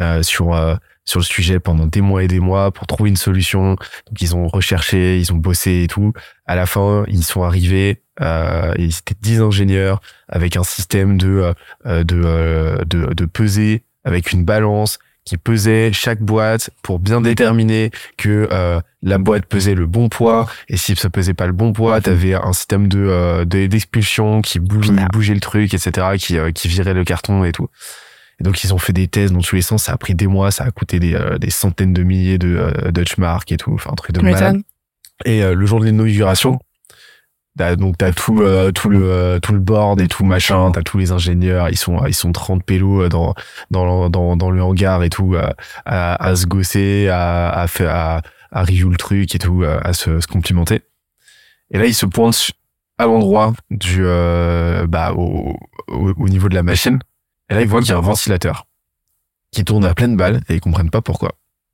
euh, 0.00 0.22
sur, 0.22 0.54
euh, 0.54 0.76
sur 1.08 1.20
le 1.20 1.24
sujet 1.24 1.58
pendant 1.58 1.86
des 1.86 2.00
mois 2.00 2.22
et 2.22 2.28
des 2.28 2.40
mois 2.40 2.70
pour 2.70 2.86
trouver 2.86 3.08
une 3.08 3.16
solution. 3.16 3.70
Donc, 3.70 4.20
ils 4.20 4.36
ont 4.36 4.46
recherché, 4.46 5.18
ils 5.18 5.32
ont 5.32 5.36
bossé 5.36 5.84
et 5.84 5.86
tout. 5.86 6.12
À 6.46 6.54
la 6.54 6.66
fin, 6.66 7.04
ils 7.08 7.24
sont 7.24 7.42
arrivés, 7.42 8.02
euh, 8.20 8.74
et 8.76 8.90
c'était 8.90 9.14
10 9.20 9.40
ingénieurs 9.40 10.00
avec 10.28 10.56
un 10.56 10.64
système 10.64 11.16
de, 11.16 11.54
de, 11.84 12.02
de, 12.02 12.84
de, 12.84 13.14
de 13.14 13.24
peser 13.24 13.84
avec 14.04 14.32
une 14.32 14.44
balance 14.44 14.98
qui 15.28 15.36
pesait 15.36 15.92
chaque 15.92 16.22
boîte 16.22 16.70
pour 16.82 16.98
bien 16.98 17.20
déterminer 17.20 17.90
que 18.16 18.48
euh, 18.50 18.80
la 19.02 19.18
boîte 19.18 19.44
pesait 19.44 19.74
le 19.74 19.86
bon 19.86 20.08
poids. 20.08 20.48
Et 20.68 20.78
si 20.78 20.96
ça 20.96 21.10
pesait 21.10 21.34
pas 21.34 21.46
le 21.46 21.52
bon 21.52 21.74
poids 21.74 22.00
t'avais 22.00 22.32
un 22.34 22.52
système 22.54 22.88
de 22.88 22.98
euh, 22.98 23.44
d'expulsion 23.44 24.40
qui 24.40 24.58
bougeait, 24.58 24.92
bougeait, 25.12 25.34
le 25.34 25.40
truc 25.40 25.74
etc 25.74 26.16
qui 26.18 26.38
euh, 26.38 26.50
qui 26.50 26.68
virait 26.68 26.94
le 26.94 27.04
carton 27.04 27.44
et 27.44 27.52
tout 27.52 27.68
et 28.40 28.44
donc 28.44 28.62
ils 28.62 28.72
ont 28.72 28.78
fait 28.78 28.92
des 28.92 29.08
tests 29.08 29.32
dans 29.32 29.40
tous 29.40 29.56
les 29.56 29.62
sens. 29.62 29.84
Ça 29.84 29.92
a 29.92 29.96
pris 29.96 30.14
des 30.14 30.26
mois 30.26 30.50
ça 30.50 30.64
a 30.64 30.70
coûté 30.70 31.00
des, 31.00 31.14
euh, 31.14 31.38
des 31.38 31.50
centaines 31.50 31.92
de 31.92 32.02
milliers 32.02 32.38
de 32.38 32.56
euh, 32.56 32.90
Dutch 32.90 33.18
mark 33.18 33.50
et 33.52 33.56
tout. 33.56 33.72
Enfin 33.74 33.90
un 33.92 33.96
truc 33.96 34.14
de 34.14 34.20
malade. 34.20 34.62
Et 35.24 35.42
le 35.42 35.66
jour 35.66 35.80
de 35.80 35.84
l'inauguration 35.86 36.60
donc 37.76 37.98
t'as 37.98 38.12
tout 38.12 38.40
euh, 38.42 38.70
tout 38.70 38.88
le 38.88 39.10
euh, 39.10 39.40
tout 39.40 39.52
le 39.52 39.58
board 39.58 40.00
et 40.00 40.08
tout 40.08 40.24
machin. 40.24 40.70
T'as 40.70 40.82
tous 40.82 40.98
les 40.98 41.12
ingénieurs. 41.12 41.68
Ils 41.68 41.76
sont 41.76 42.04
ils 42.06 42.14
sont 42.14 42.32
30 42.32 42.64
pélos 42.64 43.02
euh, 43.02 43.08
dans 43.08 43.34
dans 43.70 44.08
dans, 44.08 44.36
dans 44.36 44.50
le 44.50 44.62
hangar 44.62 45.02
et 45.02 45.10
tout 45.10 45.36
à, 45.36 46.24
à, 46.24 46.36
se 46.36 46.46
gosser 46.46 47.08
à 47.08 47.50
à 47.50 47.66
faire 47.66 47.94
à, 47.94 48.22
à 48.52 48.62
review 48.62 48.90
le 48.90 48.96
truc 48.96 49.34
et 49.34 49.38
tout 49.38 49.64
à 49.64 49.92
se, 49.92 50.20
se 50.20 50.26
complimenter. 50.26 50.82
Et 51.70 51.78
là 51.78 51.86
ils 51.86 51.94
se 51.94 52.06
pointent 52.06 52.52
à 52.98 53.06
l'endroit 53.06 53.52
du 53.70 54.02
bah 54.02 55.12
au, 55.14 55.56
au, 55.88 56.28
niveau 56.28 56.48
de 56.48 56.54
la 56.54 56.62
machine 56.62 56.98
et 57.50 57.54
là 57.54 57.62
ils 57.62 57.68
voient 57.68 57.80
qu'il 57.80 57.90
y 57.90 57.94
a 57.94 57.98
un 57.98 58.02
ventilateur 58.02 58.66
qui 59.50 59.64
tourne 59.64 59.84
à 59.84 59.94
pleine 59.94 60.16
balle 60.16 60.42
et 60.48 60.54
ils 60.54 60.60
comprennent 60.60 60.90
pas 60.90 61.02
pourquoi 61.02 61.32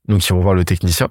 donc 0.08 0.26
ils 0.26 0.32
vont 0.32 0.40
voir 0.40 0.54
le 0.54 0.64
technicien 0.64 1.08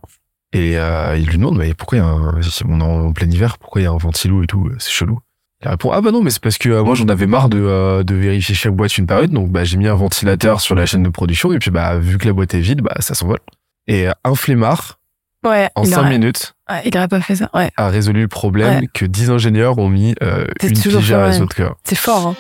et 0.54 0.78
euh, 0.78 1.18
il 1.18 1.26
lui 1.26 1.38
demande, 1.38 1.58
mais 1.58 1.74
pourquoi 1.74 1.98
il 1.98 2.02
y 2.02 2.04
a 2.04 2.08
un, 2.08 2.40
on 2.70 2.80
est 2.80 2.84
en 2.84 3.12
plein 3.12 3.30
hiver, 3.30 3.58
pourquoi 3.58 3.82
il 3.82 3.86
y 3.86 3.88
a 3.88 3.92
un 3.92 3.98
ventilo 3.98 4.44
et 4.44 4.48
tout, 4.48 4.70
c'est 4.78 4.92
chelou. 4.92 5.20
Il 5.64 5.68
répond, 5.68 5.92
ah 5.92 6.02
bah 6.02 6.12
non, 6.12 6.22
mais 6.22 6.30
c'est 6.30 6.42
parce 6.42 6.60
que 6.60 6.70
euh, 6.70 6.84
moi 6.84 6.94
j'en 6.94 7.08
avais 7.08 7.26
marre 7.26 7.50
de, 7.50 7.58
euh, 7.60 8.04
de 8.04 8.14
vérifier 8.14 8.54
chaque 8.54 8.74
boîte 8.74 8.96
une 8.98 9.08
par 9.08 9.24
une, 9.24 9.32
donc 9.32 9.50
bah 9.50 9.64
j'ai 9.64 9.78
mis 9.78 9.88
un 9.88 9.96
ventilateur 9.96 10.62
sur 10.62 10.76
la 10.76 10.86
chaîne 10.86 11.02
de 11.02 11.10
production, 11.10 11.52
et 11.54 11.60
puis 11.60 11.72
bah 11.72 11.98
vu 11.98 12.20
que 12.20 12.28
la 12.28 12.34
boîte 12.34 12.54
est 12.54 12.60
vide, 12.60 12.82
bah 12.82 12.96
ça 13.00 13.16
s'envole. 13.16 13.40
Et 13.88 14.08
un 14.24 14.36
flemmard, 14.36 15.00
ouais, 15.44 15.70
en 15.74 15.86
cinq 15.86 16.10
minutes, 16.10 16.54
ouais, 16.70 16.84
il 16.86 16.96
aurait 16.96 17.08
pas 17.08 17.20
fait 17.20 17.36
ça, 17.36 17.50
ouais. 17.56 17.72
a 17.76 17.90
résolu 17.90 18.22
le 18.22 18.28
problème 18.28 18.88
que 18.94 19.06
dix 19.06 19.32
ingénieurs 19.32 19.80
ont 19.80 19.90
mis 19.90 20.14
une 20.22 20.46
pige 20.60 21.12
à 21.14 21.26
résoudre. 21.26 21.56
C'est 21.84 21.96
fort, 21.96 22.28
hein. 22.28 22.36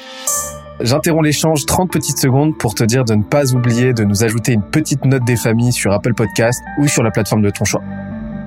J'interromps 0.82 1.24
l'échange 1.24 1.66
30 1.66 1.92
petites 1.92 2.18
secondes 2.18 2.58
pour 2.58 2.74
te 2.74 2.84
dire 2.84 3.06
de 3.06 3.14
ne 3.14 3.24
pas 3.24 3.54
oublier 3.54 3.94
de 3.94 4.04
nous 4.04 4.24
ajouter 4.24 4.54
une 4.54 4.64
petite 4.64 5.06
note 5.06 5.24
des 5.24 5.36
familles 5.36 5.72
sur 5.72 5.92
Apple 5.92 6.14
Podcast 6.14 6.62
ou 6.80 6.88
sur 6.88 7.04
la 7.04 7.12
plateforme 7.12 7.42
de 7.42 7.50
ton 7.50 7.64
choix. 7.64 7.82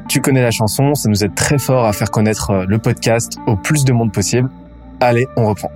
Tu 0.09 0.21
connais 0.21 0.43
la 0.43 0.51
chanson, 0.51 0.95
ça 0.95 1.09
nous 1.09 1.25
aide 1.25 1.35
très 1.35 1.59
fort 1.59 1.85
à 1.87 1.93
faire 1.93 2.11
connaître 2.11 2.51
euh, 2.51 2.65
le 2.69 2.79
podcast 2.79 3.39
au 3.47 3.57
plus 3.57 3.85
de 3.85 3.93
monde 3.93 4.13
possible. 4.13 4.51
Allez, 5.01 5.27
on 5.37 5.47
reprend. 5.47 5.71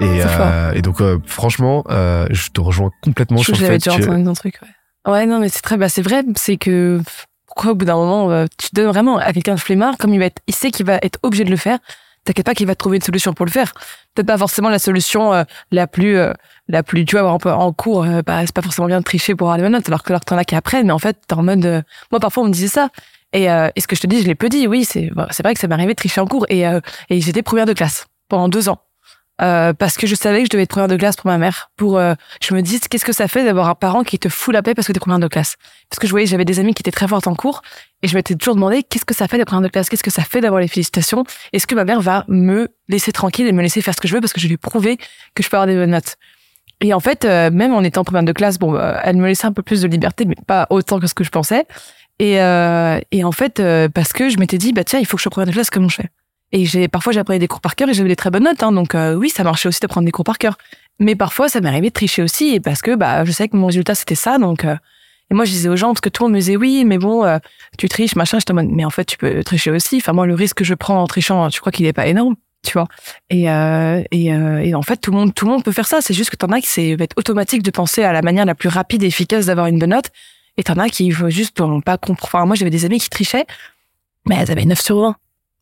Et, 0.00 0.22
euh, 0.24 0.72
et 0.72 0.82
donc 0.82 1.00
euh, 1.00 1.18
franchement, 1.26 1.84
euh, 1.88 2.26
je 2.30 2.50
te 2.50 2.60
rejoins 2.60 2.90
complètement 3.02 3.38
je 3.38 3.44
sur 3.44 3.52
le 3.52 3.58
fait 3.58 3.78
déjà 3.78 3.96
que... 3.96 4.02
entendu 4.04 4.28
un 4.28 4.32
truc. 4.34 4.58
Ouais. 5.06 5.12
ouais, 5.12 5.26
non, 5.26 5.38
mais 5.38 5.48
c'est 5.48 5.62
très, 5.62 5.76
bah, 5.76 5.88
c'est 5.88 6.02
vrai, 6.02 6.24
c'est 6.36 6.56
que 6.56 7.00
pourquoi 7.46 7.72
au 7.72 7.74
bout 7.74 7.84
d'un 7.84 7.94
moment, 7.94 8.30
euh, 8.30 8.46
tu 8.58 8.68
donnes 8.72 8.88
vraiment 8.88 9.18
à 9.18 9.32
quelqu'un 9.32 9.54
de 9.54 9.60
flemmard, 9.60 9.96
comme 9.98 10.12
il 10.12 10.18
va 10.18 10.26
être, 10.26 10.42
il 10.46 10.54
sait 10.54 10.70
qu'il 10.70 10.86
va 10.86 10.98
être 11.02 11.18
obligé 11.22 11.44
de 11.44 11.50
le 11.50 11.56
faire 11.56 11.78
t'inquiète 12.24 12.46
pas 12.46 12.54
qu'il 12.54 12.66
va 12.66 12.74
trouver 12.74 12.96
une 12.96 13.02
solution 13.02 13.32
pour 13.32 13.46
le 13.46 13.50
faire. 13.50 13.72
Peut-être 14.14 14.26
pas 14.26 14.38
forcément 14.38 14.68
la 14.68 14.78
solution 14.78 15.32
euh, 15.34 15.44
la 15.70 15.86
plus, 15.86 16.16
euh, 16.16 16.32
la 16.68 16.82
plus, 16.82 17.04
tu 17.04 17.18
vois, 17.18 17.30
en, 17.30 17.38
en 17.38 17.72
cours, 17.72 18.04
euh, 18.04 18.22
bah, 18.22 18.40
c'est 18.40 18.54
pas 18.54 18.62
forcément 18.62 18.88
bien 18.88 18.98
de 18.98 19.04
tricher 19.04 19.34
pour 19.34 19.48
avoir 19.52 19.64
les 19.64 19.68
notes, 19.72 19.88
alors 19.88 20.02
que 20.02 20.12
t'en 20.12 20.36
as 20.36 20.44
qui 20.44 20.54
apprennent, 20.54 20.86
mais 20.86 20.92
en 20.92 20.98
fait, 20.98 21.18
t'es 21.26 21.34
en 21.34 21.42
mode, 21.42 21.84
moi, 22.10 22.20
parfois, 22.20 22.42
on 22.42 22.46
me 22.46 22.52
disait 22.52 22.68
ça. 22.68 22.88
Et, 23.32 23.46
et 23.46 23.80
ce 23.80 23.88
que 23.88 23.96
je 23.96 24.00
te 24.00 24.06
dis, 24.06 24.22
je 24.22 24.26
l'ai 24.26 24.36
peu 24.36 24.48
dit, 24.48 24.68
oui, 24.68 24.84
c'est, 24.84 25.10
c'est 25.30 25.42
vrai 25.42 25.54
que 25.54 25.60
ça 25.60 25.66
m'est 25.66 25.74
arrivé 25.74 25.92
de 25.92 25.96
tricher 25.96 26.20
en 26.20 26.26
cours, 26.26 26.46
et, 26.48 26.62
et 26.62 27.20
j'étais 27.20 27.42
première 27.42 27.66
de 27.66 27.72
classe 27.72 28.06
pendant 28.28 28.48
deux 28.48 28.68
ans. 28.68 28.78
Euh, 29.42 29.72
parce 29.72 29.96
que 29.96 30.06
je 30.06 30.14
savais 30.14 30.40
que 30.40 30.44
je 30.44 30.50
devais 30.50 30.62
être 30.62 30.70
première 30.70 30.86
de 30.86 30.96
classe 30.96 31.16
pour 31.16 31.26
ma 31.26 31.38
mère. 31.38 31.70
Pour, 31.76 31.98
euh, 31.98 32.14
je 32.40 32.54
me 32.54 32.62
dis, 32.62 32.78
qu'est-ce 32.78 33.04
que 33.04 33.12
ça 33.12 33.26
fait 33.26 33.44
d'avoir 33.44 33.68
un 33.68 33.74
parent 33.74 34.04
qui 34.04 34.18
te 34.18 34.28
fout 34.28 34.54
la 34.54 34.62
paix 34.62 34.74
parce 34.74 34.86
que 34.86 34.92
t'es 34.92 35.00
première 35.00 35.18
de 35.18 35.26
classe? 35.26 35.56
Parce 35.90 35.98
que 35.98 36.06
je 36.06 36.12
voyais, 36.12 36.26
j'avais 36.26 36.44
des 36.44 36.60
amis 36.60 36.72
qui 36.72 36.82
étaient 36.82 36.92
très 36.92 37.08
fortes 37.08 37.26
en 37.26 37.34
cours, 37.34 37.62
et 38.02 38.08
je 38.08 38.14
m'étais 38.14 38.36
toujours 38.36 38.54
demandé, 38.54 38.84
qu'est-ce 38.84 39.04
que 39.04 39.14
ça 39.14 39.26
fait 39.26 39.36
d'être 39.36 39.48
première 39.48 39.62
de 39.62 39.68
classe? 39.68 39.88
Qu'est-ce 39.88 40.04
que 40.04 40.10
ça 40.10 40.22
fait 40.22 40.40
d'avoir 40.40 40.60
les 40.60 40.68
félicitations? 40.68 41.24
Est-ce 41.52 41.66
que 41.66 41.74
ma 41.74 41.84
mère 41.84 42.00
va 42.00 42.24
me 42.28 42.68
laisser 42.88 43.10
tranquille 43.10 43.46
et 43.46 43.52
me 43.52 43.62
laisser 43.62 43.80
faire 43.80 43.94
ce 43.94 44.00
que 44.00 44.06
je 44.06 44.14
veux 44.14 44.20
parce 44.20 44.32
que 44.32 44.40
je 44.40 44.46
lui 44.46 44.54
ai 44.54 44.56
prouvé 44.56 44.98
que 45.34 45.42
je 45.42 45.48
peux 45.48 45.56
avoir 45.56 45.66
des 45.66 45.74
bonnes 45.74 45.90
notes? 45.90 46.16
Et 46.80 46.94
en 46.94 47.00
fait, 47.00 47.24
euh, 47.24 47.50
même 47.50 47.74
en 47.74 47.82
étant 47.82 48.04
première 48.04 48.22
de 48.22 48.32
classe, 48.32 48.58
bon, 48.58 48.78
elle 49.02 49.16
me 49.16 49.26
laissait 49.26 49.46
un 49.46 49.52
peu 49.52 49.62
plus 49.62 49.82
de 49.82 49.88
liberté, 49.88 50.26
mais 50.26 50.36
pas 50.46 50.68
autant 50.70 51.00
que 51.00 51.08
ce 51.08 51.14
que 51.14 51.24
je 51.24 51.30
pensais. 51.30 51.66
Et, 52.20 52.34
et 52.34 53.24
en 53.24 53.32
fait, 53.32 53.60
parce 53.94 54.12
que 54.12 54.28
je 54.28 54.38
m'étais 54.38 54.58
dit, 54.58 54.72
bah 54.72 54.84
tiens, 54.84 55.00
il 55.00 55.06
faut 55.06 55.16
que 55.16 55.20
je 55.20 55.24
sois 55.24 55.30
première 55.30 55.48
de 55.48 55.52
classe, 55.52 55.70
comment 55.70 55.88
je 55.88 55.96
fais? 55.96 56.10
Et 56.54 56.66
j'ai 56.66 56.86
parfois 56.86 57.12
j'apprenais 57.12 57.40
des 57.40 57.48
cours 57.48 57.60
par 57.60 57.74
cœur 57.74 57.88
et 57.88 57.94
j'avais 57.94 58.08
des 58.08 58.14
très 58.14 58.30
bonnes 58.30 58.44
notes. 58.44 58.62
Hein, 58.62 58.70
donc 58.70 58.94
euh, 58.94 59.14
oui, 59.16 59.28
ça 59.28 59.42
marchait 59.42 59.68
aussi 59.68 59.80
d'apprendre 59.80 60.06
des 60.06 60.12
cours 60.12 60.24
par 60.24 60.38
cœur. 60.38 60.56
Mais 61.00 61.16
parfois, 61.16 61.48
ça 61.48 61.60
m'arrivait 61.60 61.88
de 61.88 61.92
tricher 61.92 62.22
aussi 62.22 62.60
parce 62.60 62.80
que 62.80 62.94
bah 62.94 63.24
je 63.24 63.32
sais 63.32 63.48
que 63.48 63.56
mon 63.56 63.66
résultat 63.66 63.96
c'était 63.96 64.14
ça. 64.14 64.38
Donc 64.38 64.64
euh, 64.64 64.76
et 65.32 65.34
moi 65.34 65.46
je 65.46 65.50
disais 65.50 65.68
aux 65.68 65.74
gens 65.74 65.88
parce 65.88 66.00
que 66.00 66.08
tout 66.08 66.22
le 66.22 66.28
monde 66.28 66.34
me 66.36 66.38
disait 66.38 66.54
oui, 66.56 66.84
mais 66.84 66.96
bon, 66.96 67.24
euh, 67.24 67.38
tu 67.76 67.88
triches 67.88 68.14
machin. 68.14 68.38
Je 68.38 68.44
te 68.44 68.52
demande 68.52 68.68
mais 68.70 68.84
en 68.84 68.90
fait 68.90 69.04
tu 69.04 69.18
peux 69.18 69.42
tricher 69.42 69.72
aussi. 69.72 69.96
Enfin 69.96 70.12
moi 70.12 70.26
le 70.26 70.34
risque 70.34 70.58
que 70.58 70.64
je 70.64 70.74
prends 70.74 71.02
en 71.02 71.08
trichant, 71.08 71.48
tu 71.48 71.58
crois 71.58 71.72
qu'il 71.72 71.86
est 71.86 71.92
pas 71.92 72.06
énorme, 72.06 72.36
tu 72.64 72.74
vois. 72.74 72.86
Et 73.30 73.46
et, 73.46 74.74
en 74.76 74.82
fait 74.82 74.98
tout 74.98 75.10
le 75.10 75.16
monde 75.16 75.34
tout 75.34 75.46
le 75.46 75.50
monde 75.50 75.64
peut 75.64 75.72
faire 75.72 75.88
ça. 75.88 76.02
C'est 76.02 76.14
juste 76.14 76.30
que 76.30 76.36
t'en 76.36 76.52
as 76.52 76.60
qui 76.60 76.68
c'est 76.68 76.90
être 76.90 77.18
automatique 77.18 77.64
de 77.64 77.72
penser 77.72 78.04
à 78.04 78.12
la 78.12 78.22
manière 78.22 78.44
la 78.44 78.54
plus 78.54 78.68
rapide 78.68 79.02
et 79.02 79.06
efficace 79.06 79.46
d'avoir 79.46 79.66
une 79.66 79.80
bonne 79.80 79.90
note. 79.90 80.10
Et 80.56 80.62
t'en 80.62 80.74
as 80.74 80.88
qui 80.88 81.10
juste 81.10 81.56
pas 81.84 81.98
comprendre. 81.98 82.20
Enfin 82.22 82.46
moi 82.46 82.54
j'avais 82.54 82.70
des 82.70 82.84
amis 82.84 83.00
qui 83.00 83.10
trichaient, 83.10 83.46
mais 84.28 84.36
elles 84.36 84.52
avaient 84.52 84.64
9 84.64 84.80
sur 84.80 85.00
20. 85.00 85.16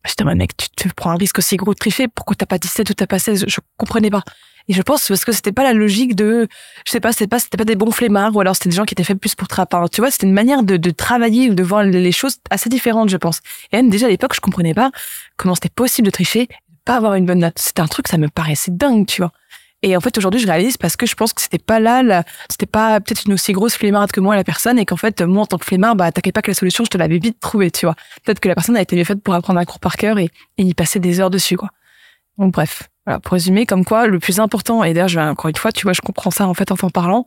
J'étais, 0.04 0.25
mec, 0.25 0.56
tu 0.56 0.68
te 0.68 0.94
prends 0.94 1.11
un 1.11 1.16
risque 1.16 1.38
aussi 1.38 1.56
gros 1.56 1.75
de 1.75 1.78
tricher. 1.78 2.09
Pourquoi 2.09 2.35
t'as 2.35 2.47
pas 2.47 2.59
17 2.59 2.90
ou 2.90 2.94
t'as 2.94 3.06
pas 3.06 3.18
16? 3.18 3.44
Je 3.47 3.61
comprenais 3.76 4.11
pas. 4.11 4.23
Et 4.68 4.75
je 4.75 4.82
pense 4.82 5.09
parce 5.09 5.25
que 5.25 5.32
c'était 5.32 5.52
pas 5.52 5.64
la 5.64 5.73
logique 5.73 6.14
de, 6.14 6.47
je 6.87 6.90
sais 6.90 7.00
pas, 7.00 7.12
c'était 7.12 7.26
pas, 7.26 7.38
c'était 7.38 7.56
pas 7.56 7.64
des 7.64 7.75
bons 7.75 7.90
flemmards 7.90 8.35
ou 8.37 8.40
alors 8.40 8.54
c'était 8.54 8.68
des 8.68 8.76
gens 8.76 8.85
qui 8.85 8.94
étaient 8.94 9.04
faits 9.04 9.18
plus 9.18 9.35
pour 9.35 9.49
trapper. 9.49 9.76
Tu 9.92 10.00
vois, 10.00 10.11
c'était 10.11 10.26
une 10.26 10.32
manière 10.32 10.62
de, 10.62 10.76
de 10.76 10.90
travailler 10.90 11.50
ou 11.50 11.54
de 11.54 11.62
voir 11.62 11.82
les 11.82 12.12
choses 12.12 12.37
assez 12.50 12.68
différentes, 12.68 13.09
je 13.09 13.16
pense. 13.16 13.40
Et 13.73 13.76
même 13.76 13.90
déjà 13.90 14.06
à 14.06 14.09
l'époque, 14.09 14.35
je 14.35 14.40
comprenais 14.40 14.75
pas 14.75 14.90
comment 15.37 15.54
c'était 15.54 15.68
possible 15.68 16.06
de 16.06 16.12
tricher, 16.12 16.49
pas 16.85 16.97
avoir 16.97 17.14
une 17.14 17.26
bonne 17.26 17.40
note. 17.40 17.59
C'était 17.59 17.82
un 17.82 17.88
truc, 17.88 18.09
ça 18.09 18.18
me 18.18 18.28
paraissait 18.28 18.71
dingue, 18.71 19.06
tu 19.06 19.23
vois. 19.23 19.32
Et 19.82 19.96
en 19.96 20.00
fait, 20.00 20.16
aujourd'hui, 20.16 20.40
je 20.40 20.46
réalise 20.46 20.76
parce 20.76 20.96
que 20.96 21.06
je 21.06 21.14
pense 21.14 21.32
que 21.32 21.42
c'était 21.42 21.58
pas 21.58 21.80
là, 21.80 22.22
c'était 22.48 22.66
pas 22.66 23.00
peut-être 23.00 23.24
une 23.26 23.32
aussi 23.32 23.52
grosse 23.52 23.74
flemmarde 23.74 24.12
que 24.12 24.20
moi, 24.20 24.36
la 24.36 24.44
personne, 24.44 24.78
et 24.78 24.86
qu'en 24.86 24.96
fait, 24.96 25.20
moi, 25.22 25.42
en 25.42 25.46
tant 25.46 25.58
que 25.58 25.64
flemmard, 25.64 25.96
bah, 25.96 26.12
t'inquiète 26.12 26.34
pas 26.34 26.42
que 26.42 26.50
la 26.50 26.54
solution, 26.54 26.84
je 26.84 26.90
te 26.90 26.98
l'avais 26.98 27.18
vite 27.18 27.40
trouvée, 27.40 27.70
tu 27.72 27.86
vois. 27.86 27.96
Peut-être 28.24 28.38
que 28.38 28.48
la 28.48 28.54
personne 28.54 28.76
a 28.76 28.80
été 28.80 28.94
mieux 28.94 29.04
faite 29.04 29.22
pour 29.22 29.34
apprendre 29.34 29.58
un 29.58 29.64
cours 29.64 29.80
par 29.80 29.96
cœur 29.96 30.18
et, 30.18 30.30
et 30.56 30.62
y 30.62 30.74
passer 30.74 31.00
des 31.00 31.18
heures 31.18 31.30
dessus, 31.30 31.56
quoi. 31.56 31.70
Donc, 32.38 32.52
bref. 32.52 32.84
Voilà. 33.04 33.18
Pour 33.18 33.32
résumer, 33.32 33.66
comme 33.66 33.84
quoi, 33.84 34.06
le 34.06 34.20
plus 34.20 34.38
important, 34.38 34.84
et 34.84 34.94
d'ailleurs, 34.94 35.28
encore 35.28 35.48
une 35.48 35.56
fois, 35.56 35.72
tu 35.72 35.82
vois, 35.82 35.92
je 35.92 36.00
comprends 36.00 36.30
ça, 36.30 36.46
en 36.46 36.54
fait, 36.54 36.70
en 36.70 36.76
t'en 36.76 36.90
parlant. 36.90 37.26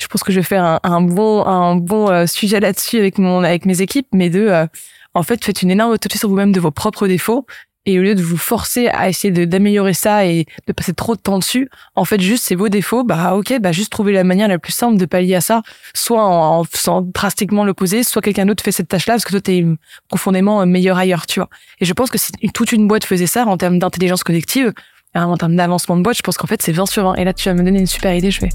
Je 0.00 0.06
pense 0.06 0.22
que 0.22 0.30
je 0.30 0.38
vais 0.38 0.46
faire 0.46 0.62
un, 0.62 0.78
un 0.84 1.00
bon, 1.00 1.44
un 1.44 1.74
bon 1.74 2.08
euh, 2.08 2.26
sujet 2.26 2.60
là-dessus 2.60 2.98
avec 2.98 3.18
mon, 3.18 3.42
avec 3.42 3.66
mes 3.66 3.82
équipes, 3.82 4.06
mais 4.12 4.30
de, 4.30 4.46
euh, 4.46 4.66
en 5.14 5.24
fait, 5.24 5.44
faites 5.44 5.62
une 5.62 5.72
énorme 5.72 5.90
autopsie 5.90 6.18
sur 6.18 6.28
vous-même 6.28 6.52
de 6.52 6.60
vos 6.60 6.70
propres 6.70 7.08
défauts 7.08 7.46
et 7.86 7.98
au 7.98 8.02
lieu 8.02 8.14
de 8.14 8.22
vous 8.22 8.36
forcer 8.36 8.88
à 8.88 9.08
essayer 9.08 9.46
d'améliorer 9.46 9.94
ça 9.94 10.26
et 10.26 10.46
de 10.66 10.72
passer 10.72 10.92
trop 10.92 11.16
de 11.16 11.20
temps 11.20 11.38
dessus, 11.38 11.70
en 11.94 12.04
fait, 12.04 12.20
juste 12.20 12.44
c'est 12.46 12.54
vos 12.54 12.68
défauts, 12.68 13.04
bah 13.04 13.34
ok, 13.34 13.58
bah 13.60 13.72
juste 13.72 13.90
trouver 13.90 14.12
la 14.12 14.24
manière 14.24 14.48
la 14.48 14.58
plus 14.58 14.72
simple 14.72 14.98
de 14.98 15.06
pallier 15.06 15.36
à 15.36 15.40
ça, 15.40 15.62
soit 15.94 16.22
en, 16.22 16.64
faisant 16.64 17.02
drastiquement 17.02 17.64
l'opposé, 17.64 18.02
soit 18.02 18.20
quelqu'un 18.20 18.46
d'autre 18.46 18.62
fait 18.62 18.72
cette 18.72 18.88
tâche-là 18.88 19.14
parce 19.14 19.24
que 19.24 19.30
toi 19.30 19.40
t'es 19.40 19.64
profondément 20.08 20.64
meilleur 20.66 20.98
ailleurs, 20.98 21.26
tu 21.26 21.40
vois. 21.40 21.48
Et 21.80 21.84
je 21.84 21.92
pense 21.94 22.10
que 22.10 22.18
si 22.18 22.32
toute 22.52 22.72
une 22.72 22.88
boîte 22.88 23.04
faisait 23.04 23.26
ça 23.26 23.46
en 23.46 23.56
termes 23.56 23.78
d'intelligence 23.78 24.22
collective, 24.22 24.72
en 25.14 25.36
termes 25.36 25.56
d'avancement 25.56 25.96
de 25.96 26.02
boîte, 26.02 26.16
je 26.16 26.22
pense 26.22 26.36
qu'en 26.36 26.46
fait 26.46 26.60
c'est 26.60 26.72
20 26.72 26.86
sur 26.86 27.04
20. 27.04 27.14
Et 27.14 27.24
là 27.24 27.32
tu 27.32 27.48
vas 27.48 27.54
me 27.54 27.62
donner 27.62 27.80
une 27.80 27.86
super 27.86 28.14
idée, 28.14 28.30
je 28.30 28.40
vais, 28.40 28.50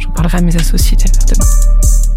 j'en 0.00 0.10
parlerai 0.10 0.38
à 0.38 0.40
mes 0.40 0.56
associés 0.56 0.96
demain. 1.28 2.01